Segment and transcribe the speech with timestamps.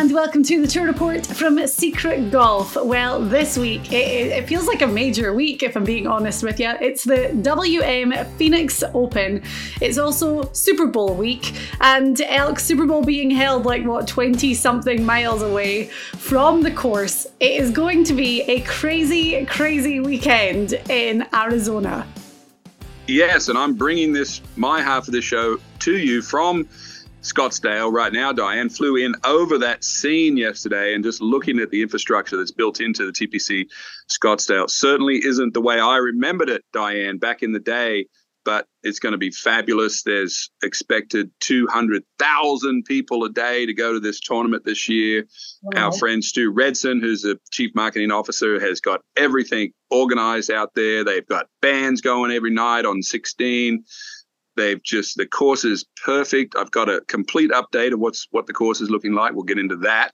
[0.00, 2.74] And welcome to the tour report from Secret Golf.
[2.74, 6.58] Well, this week it, it, feels like a major week, if I'm being honest with
[6.58, 6.70] you.
[6.80, 9.42] It's the WM Phoenix Open.
[9.82, 11.52] It's also Super Bowl week,
[11.82, 17.26] and Elk Super Bowl being held like what 20 something miles away from the course.
[17.38, 22.06] It is going to be a crazy, crazy weekend in Arizona.
[23.06, 26.66] Yes, and I'm bringing this my half of the show to you from
[27.22, 28.32] Scottsdale right now.
[28.32, 32.80] Diane flew in over that scene yesterday and just looking at the infrastructure that's built
[32.80, 33.66] into the TPC
[34.08, 38.06] Scottsdale certainly isn't the way I remembered it, Diane, back in the day.
[38.42, 40.02] But it's going to be fabulous.
[40.02, 45.26] There's expected 200,000 people a day to go to this tournament this year.
[45.62, 45.84] Wow.
[45.84, 51.04] Our friend Stu Redson, who's the chief marketing officer, has got everything organized out there.
[51.04, 53.84] They've got bands going every night on 16
[54.56, 56.54] They've just the course is perfect.
[56.56, 59.32] I've got a complete update of what's what the course is looking like.
[59.32, 60.12] We'll get into that.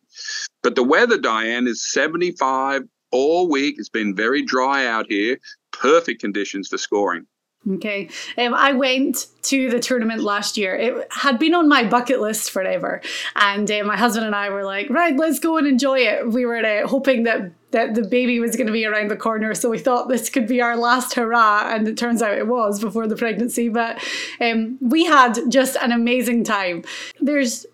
[0.63, 3.77] But the weather, Diane, is 75 all week.
[3.79, 5.39] It's been very dry out here.
[5.73, 7.27] Perfect conditions for scoring.
[7.75, 8.09] Okay.
[8.39, 10.77] Um, I went to the tournament last year.
[10.77, 13.01] It had been on my bucket list forever.
[13.35, 16.31] And uh, my husband and I were like, right, let's go and enjoy it.
[16.31, 19.53] We were uh, hoping that, that the baby was going to be around the corner.
[19.55, 21.75] So we thought this could be our last hurrah.
[21.75, 23.69] And it turns out it was before the pregnancy.
[23.69, 24.01] But
[24.41, 26.85] um, we had just an amazing time.
[27.21, 27.67] There's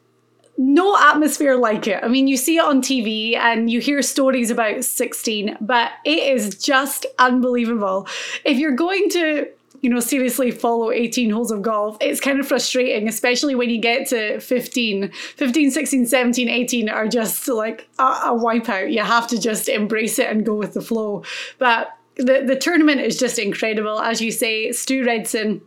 [0.57, 2.03] no atmosphere like it.
[2.03, 6.35] I mean, you see it on TV and you hear stories about 16, but it
[6.35, 8.07] is just unbelievable.
[8.45, 9.49] If you're going to
[9.83, 13.81] you know, seriously follow 18 holes of golf, it's kind of frustrating, especially when you
[13.81, 15.11] get to 15.
[15.37, 18.93] 15, 16, 17, 18 are just like a, a wipeout.
[18.93, 21.25] You have to just embrace it and go with the flow.
[21.59, 24.01] But the, the tournament is just incredible.
[24.01, 25.63] As you say, Stu Redson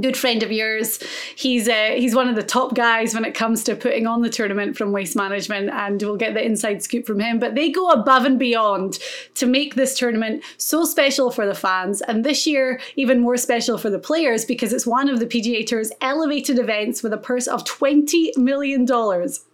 [0.00, 0.98] good friend of yours.
[1.36, 4.30] He's uh, he's one of the top guys when it comes to putting on the
[4.30, 7.38] tournament from Waste Management, and we'll get the inside scoop from him.
[7.38, 8.98] But they go above and beyond
[9.34, 13.78] to make this tournament so special for the fans, and this year even more special
[13.78, 17.46] for the players because it's one of the PGA Tour's elevated events with a purse
[17.46, 19.44] of twenty million dollars.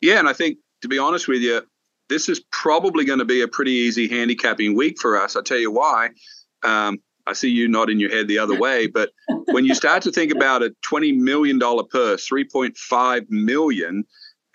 [0.00, 1.62] Yeah, and I think to be honest with you,
[2.08, 5.34] this is probably going to be a pretty easy handicapping week for us.
[5.34, 6.10] I'll tell you why.
[6.62, 9.10] Um, I see you nodding your head the other way, but
[9.46, 14.04] when you start to think about a $20 million purse, 3.5 million,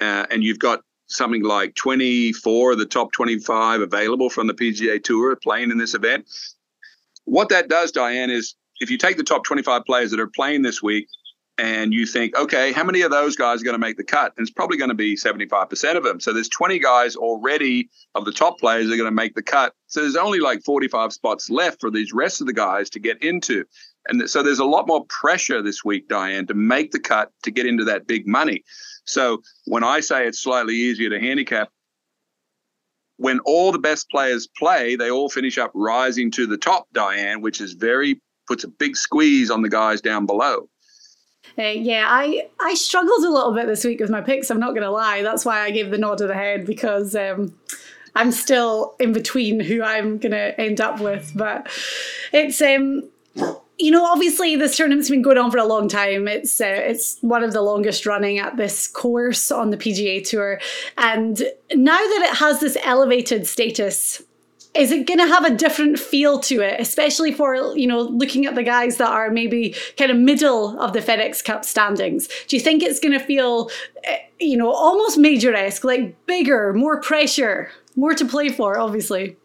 [0.02, 5.02] uh, and you've got something like 24 of the top 25 available from the PGA
[5.02, 6.30] Tour playing in this event.
[7.24, 10.62] What that does, Diane, is if you take the top 25 players that are playing
[10.62, 11.08] this week
[11.58, 14.34] and you think, okay, how many of those guys are going to make the cut?
[14.38, 16.20] And it's probably going to be 75% of them.
[16.20, 19.42] So there's 20 guys already of the top players that are going to make the
[19.42, 19.74] cut.
[19.88, 23.22] So there's only like 45 spots left for these rest of the guys to get
[23.24, 23.66] into.
[24.08, 27.52] And so there's a lot more pressure this week, Diane, to make the cut to
[27.52, 28.64] get into that big money.
[29.06, 31.70] So when I say it's slightly easier to handicap,
[33.18, 37.42] when all the best players play, they all finish up rising to the top, Diane,
[37.42, 40.70] which is very puts a big squeeze on the guys down below.
[41.58, 44.50] Uh, yeah, I I struggled a little bit this week with my picks.
[44.50, 45.22] I'm not going to lie.
[45.22, 47.54] That's why I gave the nod of the head because um,
[48.16, 51.32] I'm still in between who I'm going to end up with.
[51.36, 51.68] But
[52.32, 53.04] it's um,
[53.78, 56.28] you know, obviously this tournament's been going on for a long time.
[56.28, 60.60] It's uh, it's one of the longest running at this course on the PGA Tour,
[60.98, 61.38] and
[61.74, 64.22] now that it has this elevated status
[64.78, 68.46] is it going to have a different feel to it, especially for, you know, looking
[68.46, 72.28] at the guys that are maybe kind of middle of the FedEx Cup standings?
[72.48, 73.70] Do you think it's going to feel,
[74.04, 79.36] eh, you know, almost major esque, like bigger, more pressure, more to play for, obviously?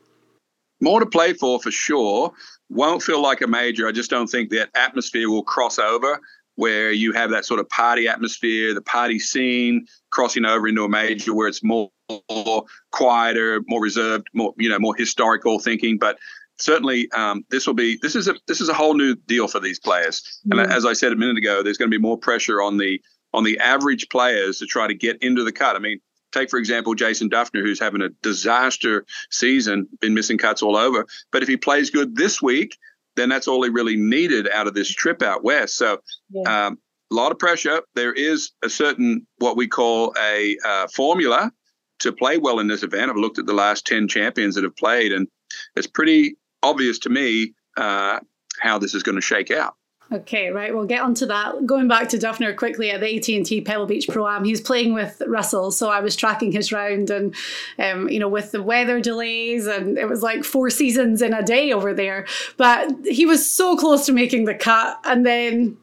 [0.80, 2.32] More to play for, for sure.
[2.68, 3.88] Won't feel like a major.
[3.88, 6.20] I just don't think that atmosphere will cross over
[6.56, 10.88] where you have that sort of party atmosphere, the party scene crossing over into a
[10.88, 11.90] major where it's more
[12.30, 15.98] more quieter, more reserved, more you know, more historical thinking.
[15.98, 16.18] But
[16.58, 19.60] certainly, um, this will be this is a this is a whole new deal for
[19.60, 20.40] these players.
[20.46, 20.62] Mm.
[20.62, 23.00] And as I said a minute ago, there's going to be more pressure on the
[23.34, 25.74] on the average players to try to get into the cut.
[25.74, 26.00] I mean,
[26.32, 31.06] take for example Jason Dufner, who's having a disaster season, been missing cuts all over.
[31.30, 32.76] But if he plays good this week,
[33.16, 35.76] then that's all he really needed out of this trip out west.
[35.76, 35.98] So.
[36.30, 36.66] Yeah.
[36.66, 36.78] Um,
[37.10, 37.82] a lot of pressure.
[37.94, 41.52] There is a certain what we call a uh, formula
[42.00, 43.10] to play well in this event.
[43.10, 45.28] I've looked at the last 10 champions that have played, and
[45.76, 48.20] it's pretty obvious to me uh,
[48.60, 49.74] how this is going to shake out.
[50.12, 50.74] Okay, right.
[50.74, 51.64] We'll get onto that.
[51.64, 54.92] Going back to Dufner quickly at the AT&T Pebble Beach Pro Am, he was playing
[54.92, 57.34] with Russell, so I was tracking his round, and
[57.78, 61.42] um, you know, with the weather delays, and it was like four seasons in a
[61.42, 62.26] day over there.
[62.58, 65.78] But he was so close to making the cut, and then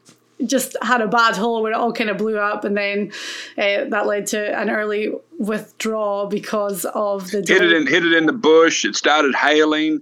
[0.46, 3.12] just had a bad hole where it all kind of blew up, and then
[3.58, 8.14] uh, that led to an early withdrawal because of the hit it in hit it
[8.14, 8.86] in the bush.
[8.86, 10.02] It started hailing.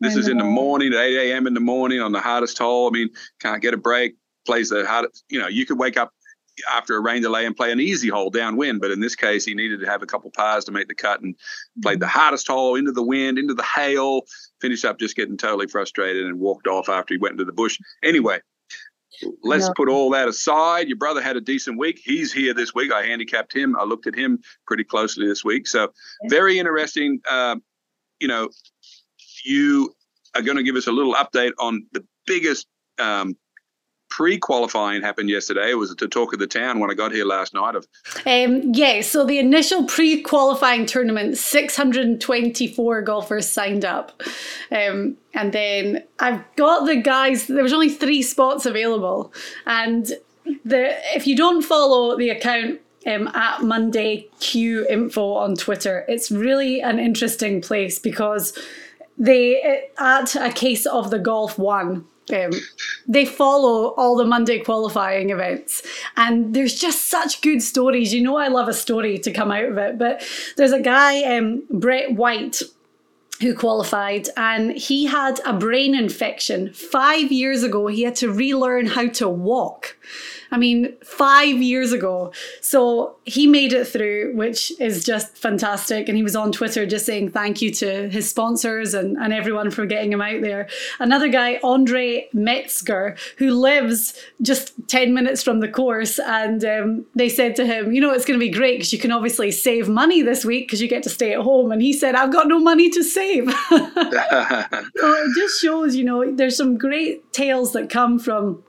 [0.00, 1.46] This is in the morning at 8 a.m.
[1.46, 2.88] in the morning on the hardest hole.
[2.88, 3.10] I mean,
[3.40, 4.16] can't get a break.
[4.46, 5.24] Plays the hardest.
[5.30, 6.12] You know, you could wake up
[6.70, 9.54] after a rain delay and play an easy hole downwind, but in this case, he
[9.54, 11.34] needed to have a couple pars to make the cut and
[11.82, 14.22] played the hardest hole into the wind, into the hail.
[14.60, 17.78] Finished up just getting totally frustrated and walked off after he went into the bush.
[18.02, 18.40] Anyway,
[19.42, 20.88] let's put all that aside.
[20.88, 22.00] Your brother had a decent week.
[22.02, 22.92] He's here this week.
[22.92, 23.76] I handicapped him.
[23.78, 25.66] I looked at him pretty closely this week.
[25.66, 25.92] So
[26.28, 27.20] very interesting.
[27.28, 27.56] Uh,
[28.18, 28.48] you know,
[29.46, 29.94] you
[30.34, 32.66] are going to give us a little update on the biggest
[32.98, 33.36] um,
[34.08, 35.70] pre-qualifying happened yesterday.
[35.70, 37.74] It was the talk of the town when I got here last night.
[37.74, 37.86] Of
[38.24, 44.22] um, yeah, so the initial pre-qualifying tournament, six hundred and twenty-four golfers signed up,
[44.70, 47.46] um, and then I've got the guys.
[47.46, 49.32] There was only three spots available,
[49.66, 50.06] and
[50.64, 56.04] the if you don't follow the account um, at Monday Q Info on Twitter.
[56.08, 58.56] It's really an interesting place because
[59.18, 62.50] they at a case of the golf one um,
[63.06, 65.82] they follow all the Monday qualifying events,
[66.16, 68.12] and there's just such good stories.
[68.12, 70.26] You know, I love a story to come out of it, but
[70.56, 72.62] there's a guy, um, Brett White,
[73.40, 76.72] who qualified and he had a brain infection.
[76.72, 79.96] Five years ago, he had to relearn how to walk.
[80.50, 82.32] I mean, five years ago.
[82.60, 86.08] So he made it through, which is just fantastic.
[86.08, 89.70] And he was on Twitter just saying thank you to his sponsors and, and everyone
[89.70, 90.68] for getting him out there.
[90.98, 96.18] Another guy, Andre Metzger, who lives just 10 minutes from the course.
[96.18, 98.98] And um, they said to him, you know, it's going to be great because you
[98.98, 101.72] can obviously save money this week because you get to stay at home.
[101.72, 103.50] And he said, I've got no money to save.
[103.70, 108.62] so it just shows, you know, there's some great tales that come from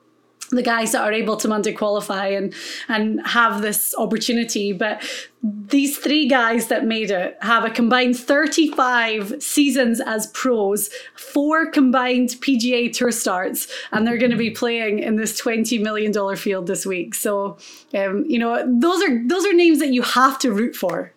[0.50, 2.54] the guys that are able to Monday qualify and
[2.88, 4.72] and have this opportunity.
[4.72, 5.04] But
[5.44, 12.30] these three guys that made it have a combined 35 seasons as pros, four combined
[12.30, 16.68] PGA Tour starts, and they're going to be playing in this 20 million dollar field
[16.68, 17.14] this week.
[17.14, 17.58] So,
[17.94, 21.12] um, you know, those are those are names that you have to root for.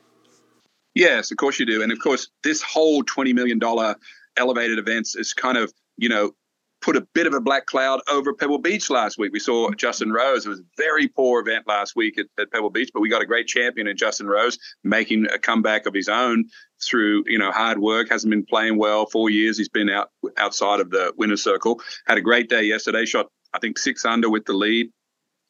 [0.94, 3.94] Yes, of course you do, and of course this whole 20 million dollar
[4.36, 6.32] elevated events is kind of you know
[6.80, 9.32] put a bit of a black cloud over Pebble Beach last week.
[9.32, 10.46] We saw Justin Rose.
[10.46, 13.22] It was a very poor event last week at, at, Pebble Beach, but we got
[13.22, 16.44] a great champion in Justin Rose making a comeback of his own
[16.82, 18.08] through you know hard work.
[18.08, 19.58] Hasn't been playing well four years.
[19.58, 21.80] He's been out outside of the winner's circle.
[22.06, 23.04] Had a great day yesterday.
[23.04, 24.90] Shot I think six under with the lead.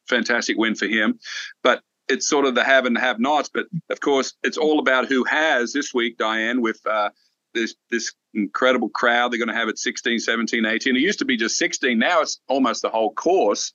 [0.07, 1.19] Fantastic win for him.
[1.63, 3.49] But it's sort of the have and have nots.
[3.53, 7.09] But of course, it's all about who has this week, Diane, with uh,
[7.53, 11.25] this this incredible crowd they're going to have at 16 17 18 it used to
[11.25, 13.73] be just 16 now it's almost the whole course.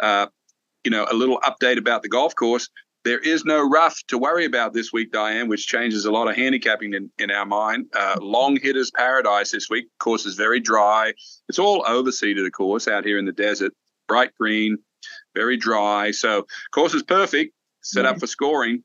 [0.00, 0.26] Uh,
[0.84, 2.68] you know a little update about the golf course.
[3.04, 6.36] There is no rough to worry about this week diane which changes a lot of
[6.36, 7.86] handicapping in, in our mind.
[7.94, 9.86] Uh, long hitters paradise this week.
[9.98, 11.12] Course is very dry.
[11.48, 13.72] It's all overseeded of course out here in the desert.
[14.08, 14.78] Bright green
[15.34, 16.10] very dry.
[16.10, 17.54] So course is perfect.
[17.82, 18.84] Set up for scoring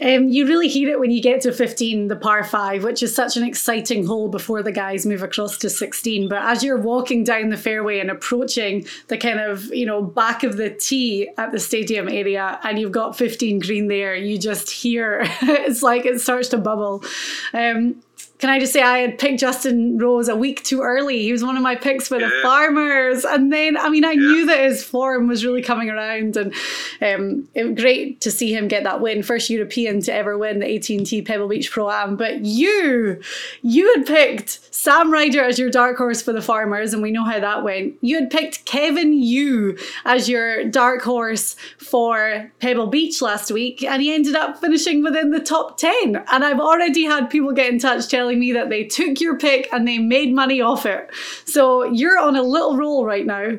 [0.00, 3.14] um, you really hear it when you get to 15, the par five, which is
[3.14, 6.28] such an exciting hole before the guys move across to 16.
[6.28, 10.42] But as you're walking down the fairway and approaching the kind of, you know, back
[10.42, 14.68] of the tee at the stadium area and you've got 15 green there, you just
[14.68, 17.04] hear it's like it starts to bubble.
[17.52, 18.02] Um,
[18.38, 21.22] can I just say I had picked Justin Rose a week too early.
[21.22, 23.24] He was one of my picks for the farmers.
[23.24, 24.20] And then, I mean, I yeah.
[24.20, 26.52] knew that his form was really coming around and
[27.00, 29.22] um, it was great to see him get that win.
[29.22, 32.16] First European to ever win the AT&T Pebble Beach Pro-Am.
[32.16, 33.20] But you,
[33.62, 37.24] you had picked Sam Ryder as your dark horse for the farmers and we know
[37.24, 37.94] how that went.
[38.00, 44.02] You had picked Kevin Yu as your dark horse for Pebble Beach last week and
[44.02, 46.24] he ended up finishing within the top 10.
[46.30, 49.36] And I've already had people get in touch telling telling me that they took your
[49.38, 51.10] pick and they made money off it.
[51.44, 53.58] So you're on a little roll right now.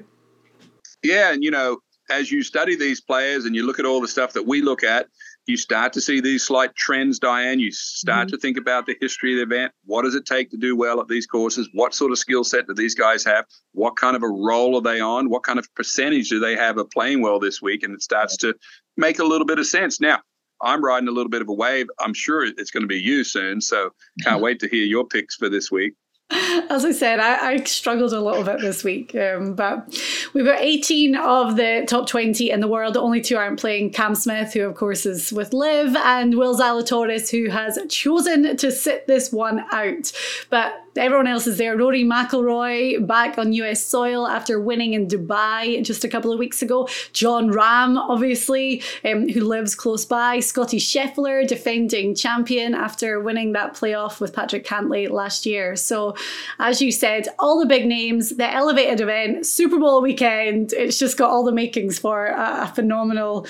[1.03, 1.77] Yeah, and you know,
[2.09, 4.83] as you study these players and you look at all the stuff that we look
[4.83, 5.05] at,
[5.45, 7.59] you start to see these slight trends, Diane.
[7.59, 8.35] You start mm-hmm.
[8.35, 9.71] to think about the history of the event.
[9.85, 11.69] What does it take to do well at these courses?
[11.73, 13.45] What sort of skill set do these guys have?
[13.73, 15.29] What kind of a roll are they on?
[15.29, 17.83] What kind of percentage do they have of playing well this week?
[17.83, 18.55] And it starts to
[18.97, 20.01] make a little bit of sense.
[20.01, 20.21] Now,
[20.65, 21.87] I'm riding a little bit of a wave.
[21.99, 23.61] I'm sure it's going to be you soon.
[23.61, 23.91] So
[24.23, 25.93] can't wait to hear your picks for this week.
[26.31, 29.87] As I said, I, I, struggled a little bit this week, um, but
[30.33, 32.97] we've got 18 of the top 20 in the world.
[32.97, 33.91] Only two aren't playing.
[33.91, 38.71] Cam Smith, who of course is with LIV, and Will Zalatoris, who has chosen to
[38.71, 40.11] sit this one out.
[40.49, 41.77] But everyone else is there.
[41.77, 46.61] Rory McIlroy back on US soil after winning in Dubai just a couple of weeks
[46.61, 46.87] ago.
[47.13, 50.39] Jon Rahm, obviously, um, who lives close by.
[50.39, 55.75] Scotty Scheffler, defending champion after winning that playoff with Patrick Cantlay last year.
[55.75, 56.14] So,
[56.59, 61.17] as you said, all the big names, the elevated event, Super Bowl weekend, it's just
[61.17, 63.45] got all the makings for a, a phenomenal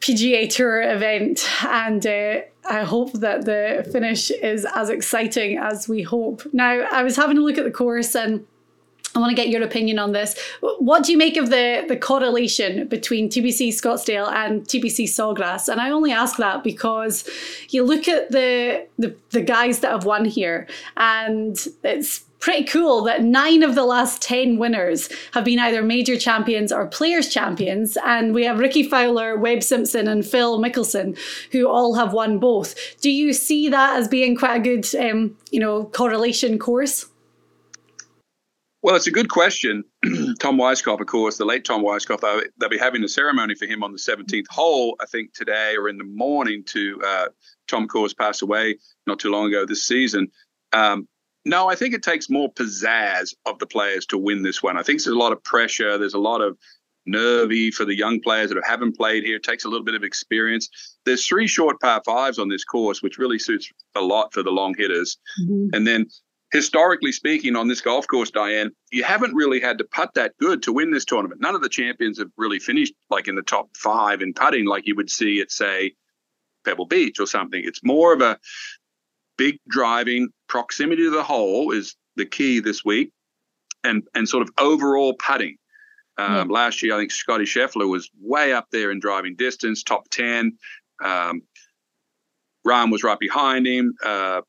[0.00, 6.02] PGA Tour event, and uh, I hope that the finish is as exciting as we
[6.02, 6.42] hope.
[6.52, 8.46] Now, I was having a look at the course and
[9.16, 10.38] I want to get your opinion on this.
[10.60, 15.68] What do you make of the, the correlation between TPC Scottsdale and TPC Sawgrass?
[15.68, 17.28] And I only ask that because
[17.70, 23.02] you look at the, the, the guys that have won here, and it's pretty cool
[23.04, 27.96] that nine of the last 10 winners have been either major champions or players champions.
[28.04, 31.18] And we have Rickie Fowler, Webb Simpson, and Phil Mickelson,
[31.52, 33.00] who all have won both.
[33.00, 37.06] Do you see that as being quite a good, um, you know, correlation course?
[38.86, 39.82] Well, it's a good question.
[40.38, 42.20] Tom Weiskopf, of course, the late Tom Weiskopf,
[42.56, 45.88] they'll, be having a ceremony for him on the 17th hole, I think today or
[45.88, 47.26] in the morning to uh,
[47.66, 50.28] Tom, of course, passed away not too long ago this season.
[50.72, 51.08] Um,
[51.44, 54.76] no, I think it takes more pizzazz of the players to win this one.
[54.76, 55.98] I think there's a lot of pressure.
[55.98, 56.56] There's a lot of
[57.06, 59.38] nervy for the young players that haven't played here.
[59.38, 60.68] It takes a little bit of experience.
[61.04, 64.52] There's three short par fives on this course, which really suits a lot for the
[64.52, 65.18] long hitters.
[65.42, 65.74] Mm-hmm.
[65.74, 66.06] And then
[66.52, 70.62] historically speaking, on this golf course, Diane, you haven't really had to putt that good
[70.62, 71.40] to win this tournament.
[71.40, 74.86] None of the champions have really finished like in the top five in putting, like
[74.86, 75.94] you would see at, say,
[76.64, 77.60] Pebble Beach or something.
[77.64, 78.38] It's more of a
[79.36, 83.12] big driving proximity to the hole is the key this week,
[83.84, 85.56] and and sort of overall putting.
[86.18, 90.08] Um, Last year, I think Scotty Scheffler was way up there in driving distance, top
[90.10, 90.56] ten.
[91.04, 91.42] Um,
[92.66, 93.94] Rahm was right behind him.
[94.02, 94.40] Uh,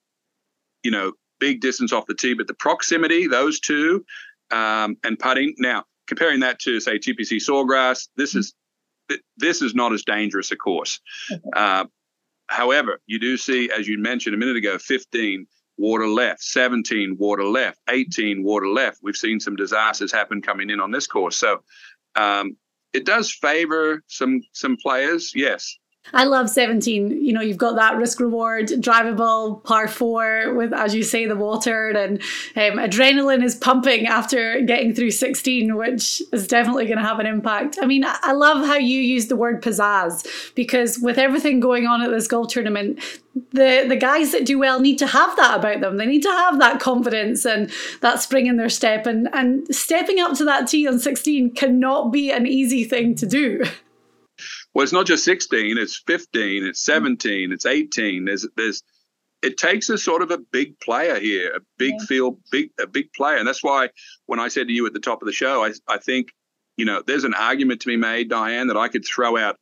[0.82, 4.06] you know, big distance off the tee, but the proximity, those two,
[4.52, 5.56] um, and putting.
[5.58, 8.54] Now, comparing that to say TPC Sawgrass, this is
[9.38, 11.00] this is not as dangerous a course.
[11.56, 11.86] Uh,
[12.48, 15.46] However, you do see, as you mentioned a minute ago, 15
[15.78, 19.00] water left, 17 water left, 18 water left.
[19.04, 21.36] We've seen some disasters happen coming in on this course.
[21.36, 21.62] So
[22.16, 22.58] um,
[22.94, 25.78] it does favor some some players, yes.
[26.14, 27.24] I love 17.
[27.24, 31.36] You know, you've got that risk reward, drivable par four with, as you say, the
[31.36, 32.20] water, and
[32.56, 37.26] um, adrenaline is pumping after getting through 16, which is definitely going to have an
[37.26, 37.78] impact.
[37.82, 42.02] I mean, I love how you use the word pizzazz because with everything going on
[42.02, 43.00] at this golf tournament,
[43.52, 45.98] the the guys that do well need to have that about them.
[45.98, 47.72] They need to have that confidence and
[48.02, 49.06] that spring in their step.
[49.06, 53.26] And and stepping up to that tee on 16 cannot be an easy thing to
[53.26, 53.64] do.
[54.78, 56.92] Well, it's not just 16, it's 15, it's hmm.
[56.92, 58.26] 17, it's 18.
[58.26, 58.84] There's there's
[59.42, 63.12] it takes a sort of a big player here, a big field, big a big
[63.14, 63.38] player.
[63.38, 63.90] And that's why
[64.28, 66.28] when I said to you at the top of the show, I, I think,
[66.76, 69.58] you know, there's an argument to be made, Diane, that I could throw out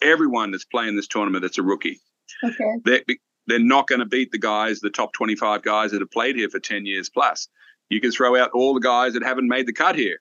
[0.00, 1.98] everyone that's playing this tournament that's a rookie.
[2.44, 2.76] Okay.
[2.84, 3.02] They're,
[3.48, 6.48] they're not going to beat the guys, the top 25 guys that have played here
[6.48, 7.48] for 10 years plus.
[7.88, 10.20] You can throw out all the guys that haven't made the cut here.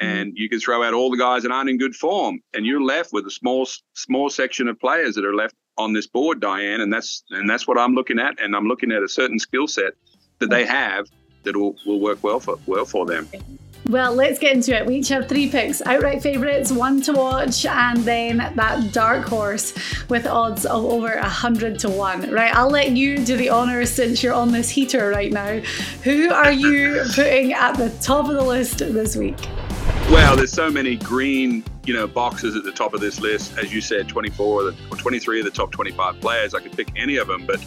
[0.00, 0.16] Mm-hmm.
[0.16, 2.82] and you can throw out all the guys that aren't in good form, and you're
[2.82, 6.80] left with a small small section of players that are left on this board, Diane,
[6.80, 9.66] and that's and that's what I'm looking at, and I'm looking at a certain skill
[9.66, 9.92] set
[10.38, 11.06] that they have
[11.42, 13.28] that will, will work well for well for them.
[13.88, 14.86] Well, let's get into it.
[14.86, 19.74] We each have three picks outright favourites, one to watch, and then that dark horse
[20.08, 22.30] with odds of over a 100 to 1.
[22.30, 25.60] Right, I'll let you do the honours since you're on this heater right now.
[26.04, 29.38] Who are you putting at the top of the list this week?
[30.10, 33.56] Well, there's so many green, you know, boxes at the top of this list.
[33.56, 36.52] As you said, 24 or 23 of the top 25 players.
[36.52, 37.64] I could pick any of them, but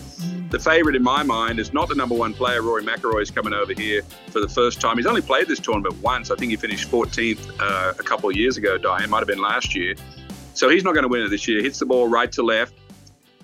[0.50, 2.62] the favourite in my mind is not the number one player.
[2.62, 4.98] Rory McIlroy is coming over here for the first time.
[4.98, 6.32] He's only played this tournament once.
[6.32, 8.78] I think he finished 14th uh, a couple of years ago.
[8.78, 9.96] Diane might have been last year,
[10.54, 11.62] so he's not going to win it this year.
[11.64, 12.74] Hits the ball right to left.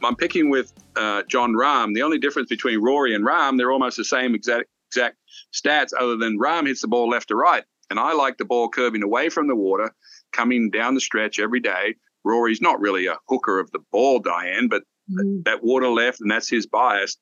[0.04, 1.96] I'm picking with uh, Jon Rahm.
[1.96, 5.16] The only difference between Rory and Rahm, they're almost the same exact exact
[5.54, 7.64] stats, other than Rahm hits the ball left to right.
[7.90, 9.92] And I like the ball curving away from the water,
[10.32, 11.96] coming down the stretch every day.
[12.24, 15.44] Rory's not really a hooker of the ball, Diane, but mm.
[15.46, 17.18] that water left, and that's his bias.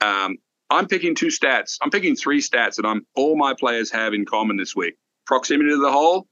[0.00, 0.38] Um,
[0.70, 1.76] I'm picking two stats.
[1.82, 4.94] I'm picking three stats that I'm all my players have in common this week:
[5.26, 6.26] proximity to the hole,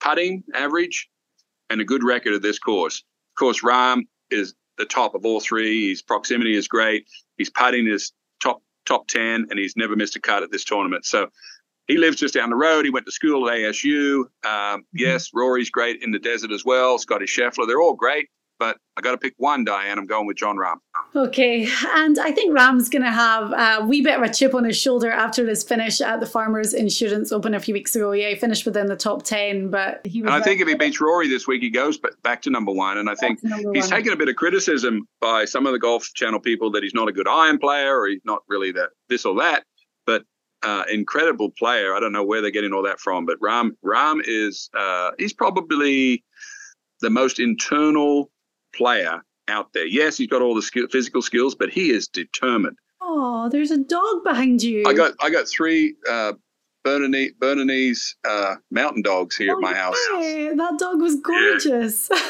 [0.00, 1.08] putting average,
[1.70, 3.02] and a good record of this course.
[3.32, 5.90] Of course, Rahm is the top of all three.
[5.90, 7.06] His proximity is great.
[7.38, 11.04] His putting is top top 10, and he's never missed a cut at this tournament.
[11.06, 11.28] So
[11.88, 12.84] he lives just down the road.
[12.84, 14.20] He went to school at ASU.
[14.20, 14.80] Um, mm-hmm.
[14.92, 16.98] yes, Rory's great in the desert as well.
[16.98, 18.28] Scotty Scheffler, they're all great
[18.62, 19.98] but I got to pick one, Diane.
[19.98, 20.76] I'm going with Jon Rahm.
[21.16, 24.62] Okay, and I think Rahm's going to have a wee bit of a chip on
[24.62, 28.12] his shoulder after his finish at the Farmers Insurance Open a few weeks ago.
[28.12, 30.28] Yeah, he finished within the top ten, but he was.
[30.28, 32.98] And I think if he beats Rory this week, he goes back to number one.
[32.98, 33.40] And I think
[33.74, 36.94] he's taken a bit of criticism by some of the Golf Channel people that he's
[36.94, 39.64] not a good iron player or he's not really that this or that.
[40.06, 40.22] But
[40.62, 41.94] uh, incredible player.
[41.94, 45.32] I don't know where they're getting all that from, but Ram Rahm is uh, he's
[45.32, 46.24] probably
[47.00, 48.30] the most internal
[48.74, 49.86] player out there.
[49.86, 52.76] Yes, he's got all the skill, physical skills, but he is determined.
[53.00, 54.84] Oh, there's a dog behind you.
[54.86, 56.32] I got I got three uh,
[56.84, 59.94] Bernese, Bernese uh, mountain dogs here oh, at my house.
[59.94, 62.10] that dog was gorgeous.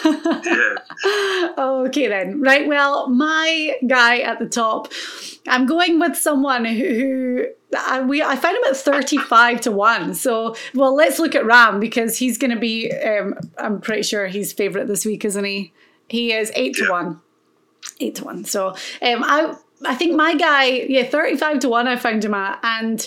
[0.44, 0.74] Yeah.
[1.04, 1.54] yeah.
[1.58, 2.40] okay then.
[2.40, 2.66] Right.
[2.66, 4.92] Well, my guy at the top,
[5.48, 10.14] I'm going with someone who, I, we I found him at 35 to 1.
[10.14, 14.26] So, well, let's look at Rahm because he's going to be um, I'm pretty sure
[14.26, 15.72] he's favorite this week, isn't he?
[16.08, 17.20] He is eight to one.
[18.00, 18.44] Eight to one.
[18.44, 19.54] So um, I
[19.86, 22.58] I think my guy, yeah, 35 to 1 I found him at.
[22.62, 23.06] And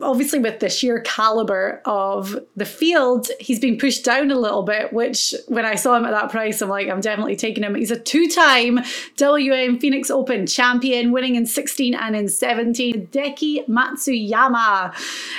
[0.00, 4.92] obviously with the sheer caliber of the field, he's been pushed down a little bit,
[4.92, 7.74] which when I saw him at that price, I'm like, I'm definitely taking him.
[7.74, 8.80] He's a two-time
[9.16, 13.06] WM Phoenix Open champion, winning in 16 and in 17.
[13.06, 14.94] Hideki Matsuyama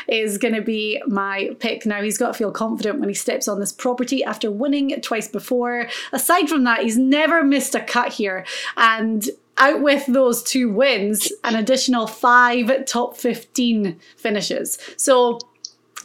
[0.07, 1.85] is going to be my pick.
[1.85, 5.27] Now, he's got to feel confident when he steps on this property after winning twice
[5.27, 5.87] before.
[6.11, 8.45] Aside from that, he's never missed a cut here.
[8.75, 14.77] And out with those two wins, an additional five top 15 finishes.
[14.97, 15.39] So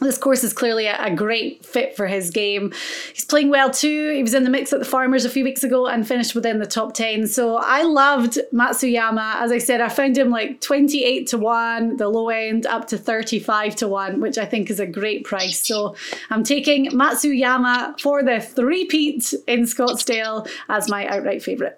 [0.03, 2.73] this course is clearly a, great fit for his game.
[3.13, 4.11] He's playing well too.
[4.13, 6.59] He was in the mix at the Farmers a few weeks ago and finished within
[6.59, 7.27] the top 10.
[7.27, 9.35] So I loved Matsuyama.
[9.35, 12.97] As I said, I found him like 28 to 1, the low end up to
[12.97, 15.65] 35 to 1, which I think is a great price.
[15.65, 15.95] So
[16.31, 21.77] I'm taking Matsuyama for the three-peat in Scottsdale as my outright favourite.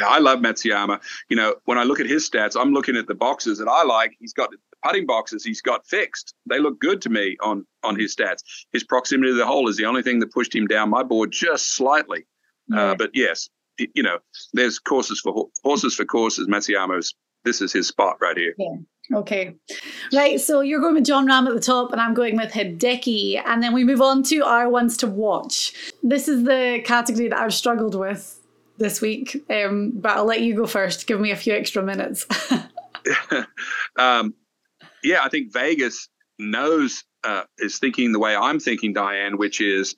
[0.00, 1.00] I love Matsuyama.
[1.28, 3.84] You know, when I look at his stats, I'm looking at the boxes that I
[3.84, 4.12] like.
[4.18, 6.34] He's got the putting boxes he's got fixed.
[6.48, 8.42] They look good to me on on his stats.
[8.72, 11.32] His proximity to the hole is the only thing that pushed him down my board
[11.32, 12.26] just slightly.
[12.72, 12.82] Uh, yeah.
[12.82, 14.18] Uh, but yes, you know,
[14.52, 16.46] there's courses for horses for courses.
[16.46, 18.54] Matsuyama's this is his spot right here.
[18.58, 19.18] Yeah.
[19.18, 19.54] Okay.
[20.14, 20.40] Right.
[20.40, 23.42] So you're going with Jon Rahm at the top, and I'm going with Hideki.
[23.44, 25.74] And then we move on to our ones to watch.
[26.02, 28.40] This is the category that I've struggled with
[28.78, 31.06] this week, um, but I'll let you go first.
[31.06, 32.26] Give me a few extra minutes.
[33.98, 34.34] um,
[35.02, 36.08] yeah, I think Vegas
[36.38, 39.94] knows uh, is thinking the way I'm thinking, Diane, which is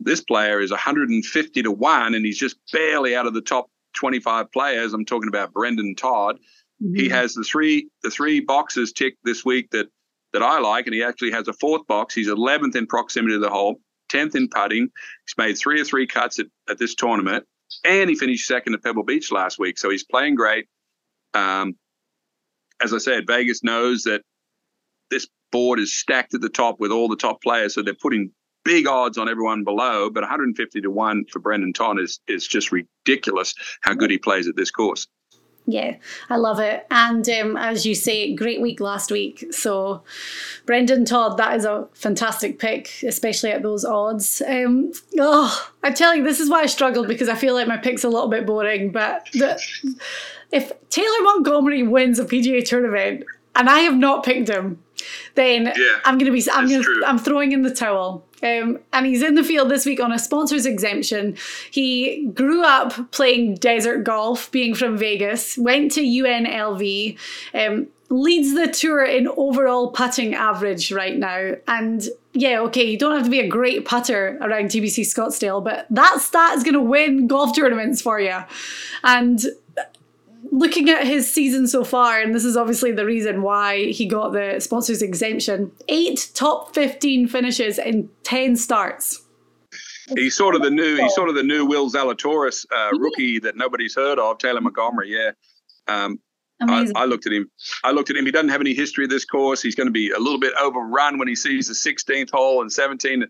[0.00, 4.50] this player is 150 to one, and he's just barely out of the top 25
[4.52, 4.92] players.
[4.92, 6.38] I'm talking about Brendon Todd.
[6.82, 6.94] Mm-hmm.
[6.94, 9.88] He has the three the three boxes ticked this week that
[10.32, 12.14] that I like, and he actually has a fourth box.
[12.14, 14.90] He's 11th in proximity to the hole, 10th in putting.
[15.26, 17.46] He's made three or three cuts at, at this tournament
[17.84, 19.78] and he finished second at Pebble Beach last week.
[19.78, 20.66] So he's playing great.
[21.34, 21.76] Um,
[22.82, 24.22] as I said, Vegas knows that
[25.10, 28.32] this board is stacked at the top with all the top players, so they're putting
[28.64, 30.10] big odds on everyone below.
[30.10, 34.48] But 150 to one for Brendon Todd is is just ridiculous how good he plays
[34.48, 35.06] at this course.
[35.68, 35.96] Yeah,
[36.30, 36.86] I love it.
[36.92, 39.52] And um, as you say, great week last week.
[39.52, 40.04] So,
[40.64, 44.40] Brendon Todd, that is a fantastic pick, especially at those odds.
[44.46, 47.76] Um, oh, I tell you, this is why I struggled because I feel like my
[47.76, 48.92] pick's a little bit boring.
[48.92, 49.60] But the,
[50.52, 53.24] if Taylor Montgomery wins a PGA tournament
[53.56, 54.80] and I have not picked him,
[55.34, 56.84] then yeah, I'm gonna be I'm gonna.
[57.06, 58.24] I'm throwing in the towel.
[58.42, 61.36] Um, and he's in the field this week on a sponsors exemption.
[61.70, 67.18] He grew up playing desert golf, being from Vegas, went to UNLV,
[67.54, 71.52] um, leads the tour in overall putting average right now.
[71.66, 75.86] And yeah, okay, you don't have to be a great putter around TPC Scottsdale, but
[75.90, 78.38] that stat is going to win golf tournaments for you.
[79.02, 79.40] And
[80.56, 84.32] looking at his season so far, and this is obviously the reason why he got
[84.32, 89.22] the sponsors exemption, eight top 15 finishes in 10 starts.
[90.14, 93.56] He's sort of the new, he's sort of the new Will Zalatoris uh, rookie that
[93.56, 95.12] nobody's heard of, Taylor Montgomery.
[95.12, 95.32] Yeah.
[95.88, 96.20] Um,
[96.62, 97.50] I, I, looked at him.
[97.84, 98.24] I looked at him.
[98.24, 99.60] He doesn't have any history of this course.
[99.60, 102.72] He's going to be a little bit overrun when he sees the 16th hole and
[102.72, 103.26] 17.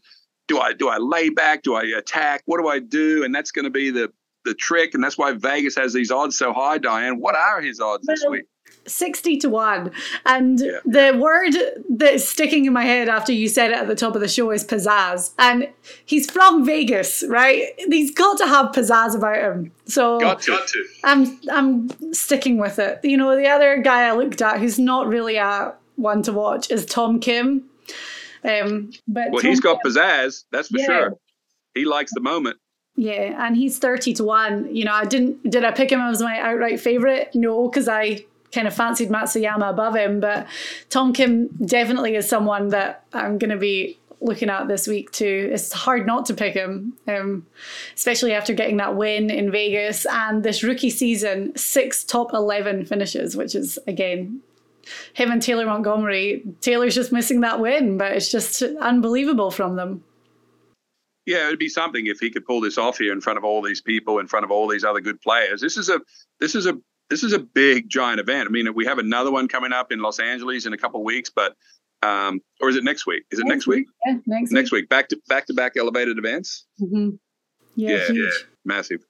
[0.47, 1.65] Do I do I lay back?
[1.65, 2.43] Do I attack?
[2.45, 3.25] What do I do?
[3.25, 4.13] And that's going to be the
[4.47, 6.79] the trick, and that's why Vegas has these odds so high.
[6.79, 8.47] Diane, what are his odds this week?
[8.87, 9.91] 60 to 1.
[10.25, 10.79] And yeah.
[10.85, 11.55] the word
[11.89, 14.51] that's sticking in my head after you said it at the top of the show
[14.51, 15.33] is pizzazz.
[15.39, 15.69] And
[16.05, 17.73] he's from Vegas, right?
[17.89, 19.73] He's got to have pizzazz about him.
[19.87, 20.53] So got to.
[20.53, 20.87] Got to.
[21.05, 23.01] I'm I'm sticking with it.
[23.03, 26.71] You know, the other guy I looked at who's not really a one to watch
[26.71, 27.65] is Tom Kim.
[28.45, 30.87] Um, but well, Tom he's got Kim, pizzazz, that's for yeah.
[30.87, 31.13] sure.
[31.75, 32.59] He likes the moment.
[32.97, 34.75] Yeah, and he's thirty to one.
[34.75, 37.31] You know, I didn't did I pick him as my outright favorite?
[37.35, 40.47] No, because I kind of fancied Matsuyama above him, but
[40.89, 45.51] Tom Kim definitely is someone that I'm going to be looking at this week too.
[45.53, 47.47] It's hard not to pick him, um,
[47.95, 53.37] especially after getting that win in Vegas and this rookie season, six top 11 finishes,
[53.37, 54.41] which is again
[55.13, 56.43] him and Taylor Montgomery.
[56.61, 60.05] Taylor's just missing that win, but it's just unbelievable from them.
[61.27, 63.61] Yeah, it'd be something if he could pull this off here in front of all
[63.61, 65.61] these people, in front of all these other good players.
[65.61, 66.01] This is a
[66.41, 66.79] this is a
[67.11, 68.49] this is a big giant event.
[68.49, 71.05] I mean, we have another one coming up in Los Angeles in a couple of
[71.05, 71.57] weeks, but
[72.03, 73.25] um, or is it next week?
[73.31, 73.87] Is it next, next week?
[74.07, 74.83] Yeah, next, next week.
[74.83, 74.89] week.
[74.89, 76.65] Back to back to back elevated events.
[76.81, 77.17] Mm-hmm.
[77.75, 78.31] Yeah, yeah, yeah,
[78.65, 79.05] massive.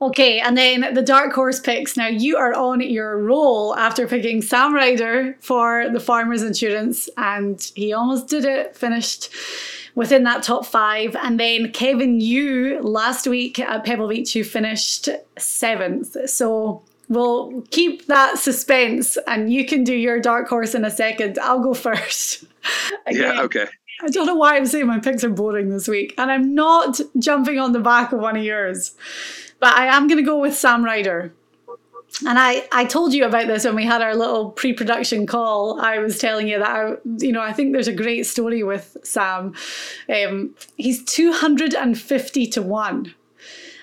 [0.00, 1.96] Okay, and then the dark horse picks.
[1.96, 7.60] Now you are on your roll after picking Sam Ryder for the Farmers Insurance, and
[7.74, 8.76] he almost did it.
[8.76, 9.30] Finished
[9.98, 11.16] within that top five.
[11.16, 16.16] And then Kevin Yu last week at Pebble Beach, who finished seventh.
[16.30, 21.36] So we'll keep that suspense, and you can do your dark horse in a second.
[21.40, 22.44] I'll go first.
[23.08, 23.42] Again, yeah.
[23.42, 23.66] Okay.
[24.00, 27.00] I don't know why I'm saying my picks are boring this week, and I'm not
[27.18, 28.94] jumping on the back of one of yours.
[29.58, 31.34] But I am going to go with Sam Ryder.
[32.26, 35.80] And I, I told you about this when we had our little pre-production call.
[35.80, 38.96] I was telling you that I, you know I think there's a great story with
[39.04, 39.54] Sam.
[40.08, 43.14] Um, he's 250 to one.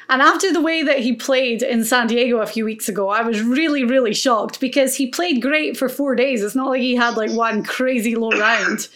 [0.07, 3.21] And after the way that he played in San Diego a few weeks ago, I
[3.21, 6.43] was really, really shocked because he played great for four days.
[6.43, 8.87] It's not like he had like one crazy low round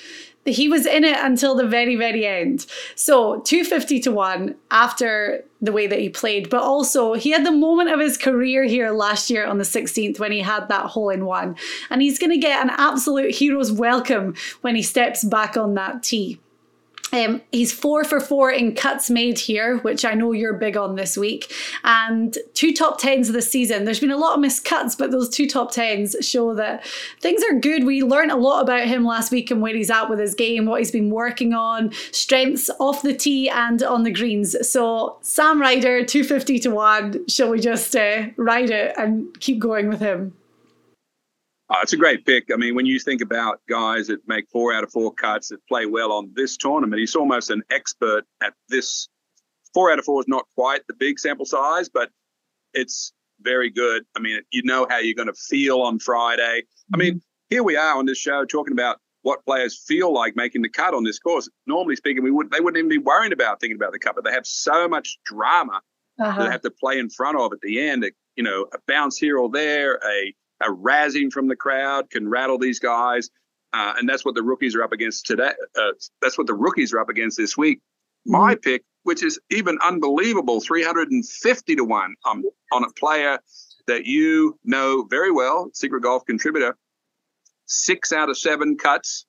[0.46, 2.66] he was in it until the very, very end.
[2.96, 7.52] So 250 to 1 after the way that he played, but also he had the
[7.52, 11.10] moment of his career here last year on the 16th when he had that hole
[11.10, 11.56] in one.
[11.90, 16.04] And he's going to get an absolute hero's welcome when he steps back on that
[16.04, 16.40] tee.
[17.12, 20.96] Um, he's four for four in cuts made here, which I know you're big on
[20.96, 23.86] this week, and two top tens this season.
[23.86, 26.86] There's been a lot of missed cuts, but those two top tens show that
[27.20, 27.84] things are good.
[27.84, 30.66] We learned a lot about him last week and where he's at with his game,
[30.66, 34.56] what he's been working on, strengths off the tee and on the greens.
[34.70, 37.28] So Sam Ryder, 250 to 1.
[37.28, 40.34] Shall we just uh, ride it and keep going with him?
[41.70, 42.50] Uh, it's a great pick.
[42.52, 45.66] I mean, when you think about guys that make four out of four cuts that
[45.68, 49.08] play well on this tournament, he's almost an expert at this.
[49.74, 52.10] Four out of four is not quite the big sample size, but
[52.74, 54.04] it's very good.
[54.16, 56.64] I mean, you know how you're going to feel on Friday.
[56.94, 57.20] I mean, mm-hmm.
[57.50, 60.94] here we are on this show talking about what players feel like making the cut
[60.94, 61.48] on this course.
[61.68, 64.24] Normally speaking, we would they wouldn't even be worrying about thinking about the cut, but
[64.24, 65.82] they have so much drama
[66.20, 66.38] uh-huh.
[66.38, 68.10] that they have to play in front of at the end.
[68.36, 72.58] You know, a bounce here or there, a a razzing from the crowd can rattle
[72.58, 73.30] these guys.
[73.72, 75.52] Uh, and that's what the rookies are up against today.
[75.76, 75.92] Uh,
[76.22, 77.80] that's what the rookies are up against this week.
[78.26, 78.62] My mm-hmm.
[78.62, 83.40] pick, which is even unbelievable, 350 to 1 um, on a player
[83.88, 86.78] that you know very well, Secret Golf contributor.
[87.66, 89.26] Six out of seven cuts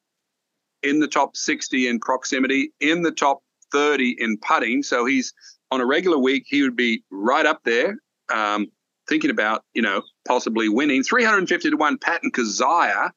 [0.83, 4.83] in the top 60 in proximity, in the top 30 in putting.
[4.83, 5.33] So he's
[5.71, 7.99] on a regular week, he would be right up there.
[8.33, 8.69] Um,
[9.11, 11.03] thinking about, you know, possibly winning.
[11.03, 13.11] 350 to 1 Patton Kizzire,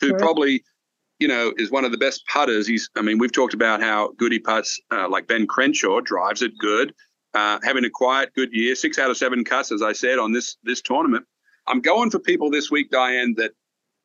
[0.00, 0.62] who probably,
[1.18, 2.66] you know, is one of the best putters.
[2.66, 6.42] He's, I mean, we've talked about how good he puts, uh, like Ben Crenshaw drives
[6.42, 6.92] it good.
[7.32, 10.32] Uh, having a quiet, good year, six out of seven cuts, as I said, on
[10.32, 11.26] this this tournament.
[11.66, 13.52] I'm going for people this week, Diane, that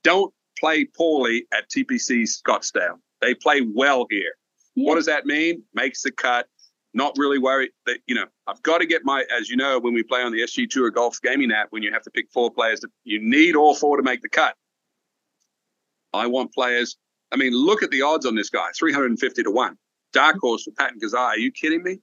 [0.03, 2.99] don't play poorly at TPC Scottsdale.
[3.21, 4.33] They play well here.
[4.75, 4.87] Yeah.
[4.87, 5.63] What does that mean?
[5.73, 6.47] Makes the cut,
[6.93, 9.93] not really worried that you know I've got to get my as you know when
[9.93, 12.51] we play on the SG Tour Golf gaming app when you have to pick four
[12.51, 14.55] players that you need all four to make the cut.
[16.13, 16.97] I want players.
[17.31, 19.77] I mean, look at the odds on this guy, 350 to one.
[20.11, 20.47] Dark mm-hmm.
[20.47, 21.15] horse for Patton Kizzire.
[21.15, 21.99] Are you kidding me?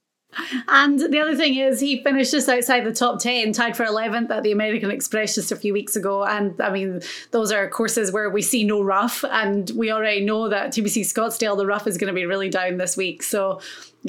[0.67, 4.29] And the other thing is, he finished just outside the top 10, tied for 11th
[4.29, 6.23] at the American Express just a few weeks ago.
[6.23, 9.23] And I mean, those are courses where we see no rough.
[9.29, 12.77] And we already know that TPC Scottsdale, the rough is going to be really down
[12.77, 13.23] this week.
[13.23, 13.59] So,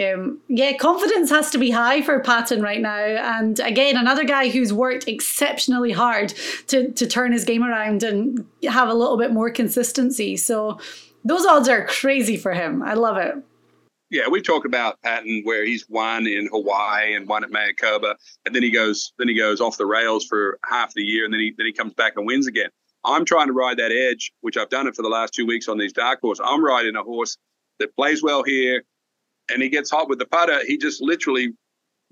[0.00, 2.98] um, yeah, confidence has to be high for Patton right now.
[2.98, 6.34] And again, another guy who's worked exceptionally hard
[6.68, 10.36] to, to turn his game around and have a little bit more consistency.
[10.36, 10.78] So,
[11.22, 12.82] those odds are crazy for him.
[12.82, 13.34] I love it.
[14.10, 18.54] Yeah, we talk about Patton where he's won in Hawaii and won at Mayakoba, and
[18.54, 21.40] then he goes then he goes off the rails for half the year, and then
[21.40, 22.70] he then he comes back and wins again.
[23.04, 25.68] I'm trying to ride that edge, which I've done it for the last two weeks
[25.68, 26.40] on these dark horse.
[26.42, 27.38] I'm riding a horse
[27.78, 28.82] that plays well here,
[29.50, 30.64] and he gets hot with the putter.
[30.66, 31.50] He just literally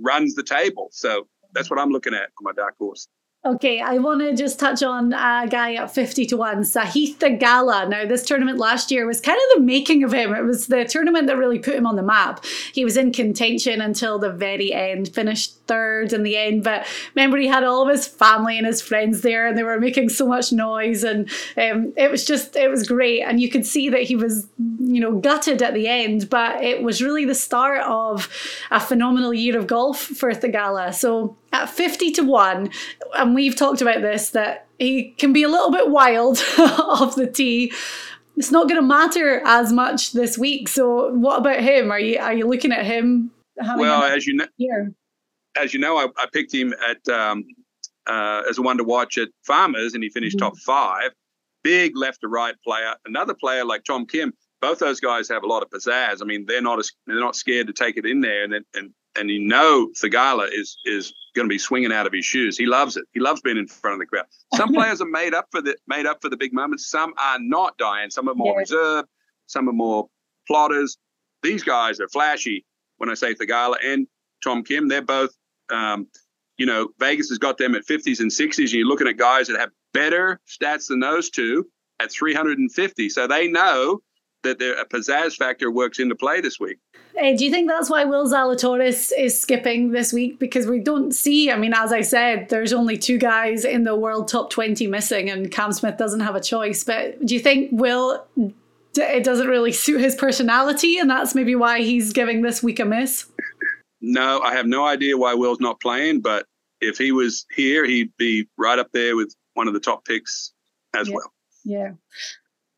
[0.01, 0.89] runs the table.
[0.93, 3.09] So that's what I'm looking at on my dark horse.
[3.47, 7.89] Okay, I want to just touch on a guy at 50 to 1, Sahith Theegala.
[7.89, 10.35] Now, this tournament last year was kind of the making of him.
[10.35, 12.45] It was the tournament that really put him on the map.
[12.73, 16.65] He was in contention until the very end, finished third in the end.
[16.65, 19.79] But remember, he had all of his family and his friends there, and they were
[19.79, 21.05] making so much noise.
[21.05, 23.23] And um, it was just, it was great.
[23.23, 24.49] And you could see that he was,
[24.81, 26.29] you know, gutted at the end.
[26.29, 28.29] But it was really the start of
[28.71, 30.95] a phenomenal year of golf for Theegala.
[30.95, 32.71] So, at 50 to 1,
[33.17, 37.27] and we've talked about this, that he can be a little bit wild off the
[37.27, 37.73] tee.
[38.37, 40.69] It's not going to matter as much this week.
[40.69, 41.91] So, what about him?
[41.91, 43.33] Are you are you looking at him?
[43.57, 44.93] well, as you know, here?
[45.57, 47.45] As you know, I, I picked him at um,
[48.07, 50.47] uh, as a one to watch at Farmers, and he finished mm-hmm.
[50.47, 51.11] top five.
[51.63, 52.95] Big left to right player.
[53.05, 54.33] Another player like Tom Kim.
[54.61, 56.19] Both those guys have a lot of pizzazz.
[56.21, 58.93] I mean, they're not as, they're not scared to take it in there, and and
[59.17, 62.57] and you know Theegala is is going to be swinging out of his shoes.
[62.57, 63.05] He loves it.
[63.13, 64.27] He loves being in front of the crowd.
[64.55, 66.89] Some players are made up for the made up for the big moments.
[66.91, 68.11] Some are not, Diane.
[68.11, 68.61] Some are more yeah.
[68.61, 69.09] reserved.
[69.47, 70.09] Some are more
[70.47, 70.97] plotters.
[71.43, 72.65] These guys are flashy.
[72.97, 74.09] When I say Theegala and
[74.43, 75.31] Tom Kim, they're both.
[75.71, 76.09] Um,
[76.57, 79.47] you know, Vegas has got them at 50s and 60s, and you're looking at guys
[79.47, 81.67] that have better stats than those two
[82.01, 83.09] at 350.
[83.09, 84.01] So they know
[84.43, 86.79] that a pizzazz factor works into play this week.
[87.21, 90.39] Uh, do you think that's why Will Zalatoris is skipping this week?
[90.39, 93.97] Because we don't see, I mean, as I said, there's only two guys in the
[93.97, 96.85] world top 20 missing, and Cam Smith doesn't have a choice.
[96.85, 98.25] But do you think Will,
[98.95, 102.85] it doesn't really suit his personality, and that's maybe why he's giving this week a
[102.85, 103.27] miss?
[104.01, 106.47] No, I have no idea why Will's not playing, but
[106.81, 110.53] if he was here, he'd be right up there with one of the top picks
[110.97, 111.15] as yeah.
[111.15, 111.33] well.
[111.65, 111.91] Yeah.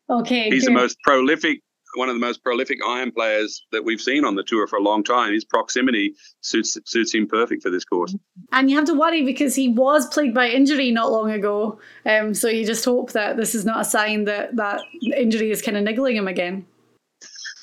[0.09, 0.49] Okay.
[0.49, 0.75] He's good.
[0.75, 1.61] the most prolific,
[1.95, 4.81] one of the most prolific iron players that we've seen on the tour for a
[4.81, 5.33] long time.
[5.33, 8.15] His proximity suits suits him perfect for this course.
[8.51, 11.79] And you have to worry because he was plagued by injury not long ago.
[12.05, 14.81] Um, so you just hope that this is not a sign that that
[15.15, 16.65] injury is kind of niggling him again.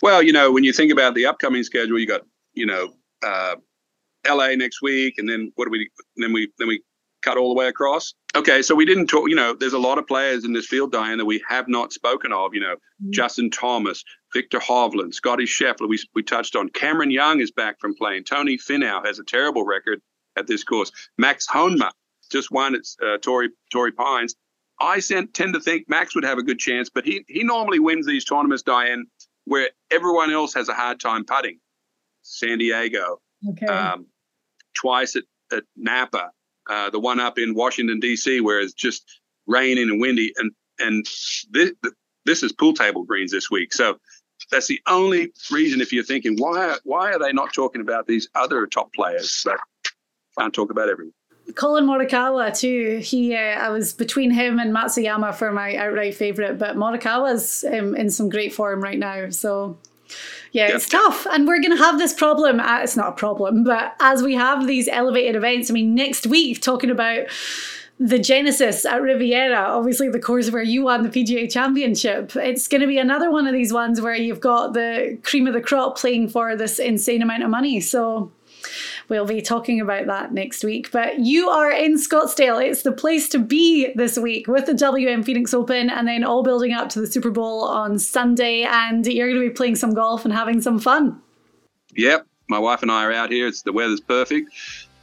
[0.01, 2.23] Well, you know, when you think about the upcoming schedule, you got
[2.55, 3.57] you know uh,
[4.24, 4.57] L.A.
[4.57, 5.90] next week, and then what do we?
[6.16, 6.83] Then we then we
[7.22, 8.14] cut all the way across.
[8.37, 9.28] Okay, so we didn't talk.
[9.28, 11.92] You know, there's a lot of players in this field, Diane, that we have not
[11.92, 12.54] spoken of.
[12.54, 13.11] You know, mm-hmm.
[13.11, 15.88] Justin Thomas, Viktor Hovland, Scotty Scheffler.
[15.88, 16.68] We we touched on.
[16.70, 18.24] Cameron Young is back from playing.
[18.24, 20.00] Tony Finau has a terrible record
[20.37, 20.92] at this course.
[21.16, 21.90] Max Homa
[22.31, 24.35] just won at uh, Torrey Torrey Pines.
[24.81, 28.07] I tend to think Max would have a good chance, but he he normally wins
[28.07, 29.07] these tournaments, Diane,
[29.44, 31.59] where everyone else has a hard time putting.
[32.28, 33.66] San Diego, okay.
[33.66, 34.06] um,
[34.74, 36.30] twice at, at Napa,
[36.68, 38.40] uh, the one up in Washington D.C.
[38.40, 41.06] where it's just raining and windy, and and
[41.50, 41.72] this
[42.24, 43.72] this is pool table greens this week.
[43.72, 43.98] So
[44.50, 48.28] that's the only reason if you're thinking why why are they not talking about these
[48.34, 49.42] other top players?
[49.44, 49.58] But
[50.38, 51.14] can't talk about everyone.
[51.54, 53.00] Collin Morikawa too.
[53.02, 57.96] He, uh, I was between him and Matsuyama for my outright favorite, but Morikawa's um,
[57.96, 59.30] in some great form right now.
[59.30, 59.78] So
[60.53, 60.77] yeah, yep.
[60.77, 61.27] it's tough.
[61.27, 62.61] And we're going to have this problem.
[62.61, 66.27] Uh, it's not a problem, but as we have these elevated events, I mean, next
[66.27, 67.27] week, talking about
[68.01, 72.37] the Genesis at Riviera, obviously the course where you won the PGA Championship.
[72.37, 75.55] It's going to be another one of these ones where you've got the cream of
[75.55, 77.81] the crop playing for this insane amount of money.
[77.81, 78.31] So
[79.09, 80.90] We'll be talking about that next week.
[80.90, 82.62] But you are in Scottsdale.
[82.62, 86.42] It's the place to be this week with the WM Phoenix Open and then all
[86.42, 88.62] building up to the Super Bowl on Sunday.
[88.64, 91.21] And you're going to be playing some golf and having some fun.
[91.97, 92.27] Yep.
[92.49, 93.47] My wife and I are out here.
[93.47, 94.51] It's the weather's perfect.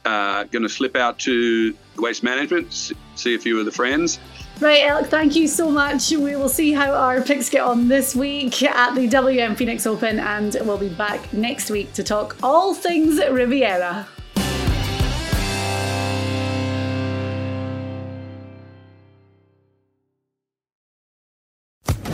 [0.04, 4.20] Uh, going to slip out to Waste Management, see a few of the friends.
[4.58, 6.10] Right, Alec, thank you so much.
[6.10, 10.18] We will see how our picks get on this week at the WM Phoenix Open,
[10.18, 14.08] and we'll be back next week to talk all things Riviera.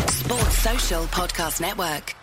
[0.09, 2.17] Sports Social Podcast Network.